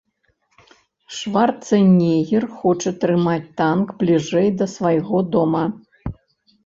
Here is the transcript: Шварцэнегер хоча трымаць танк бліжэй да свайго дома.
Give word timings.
Шварцэнегер 1.17 2.43
хоча 2.61 2.95
трымаць 3.03 3.45
танк 3.63 3.87
бліжэй 4.03 4.47
да 4.63 4.73
свайго 4.75 5.17
дома. 5.37 5.63